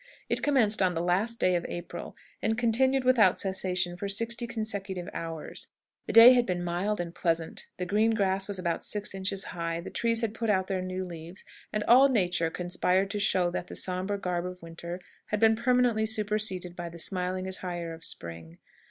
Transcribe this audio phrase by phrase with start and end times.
[0.29, 5.07] It commenced on the last day of April, and continued without cessation for sixty consecutive
[5.13, 5.67] hours.
[6.07, 9.79] The day had been mild and pleasant; the green grass was about six inches high;
[9.79, 13.67] the trees had put out their new leaves, and all nature conspired to show that
[13.67, 18.57] the sombre garb of winter had been permanently superseded by the smiling attire of spring.